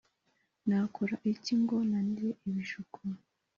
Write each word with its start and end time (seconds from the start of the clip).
Nakora 0.67 1.15
iki 1.33 1.53
ngo 1.61 1.75
nanire 1.89 2.29
ibishuko 2.47 2.97